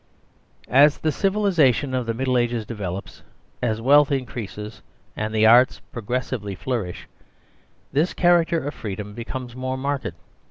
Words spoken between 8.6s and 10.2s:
of freedom becomes more marked.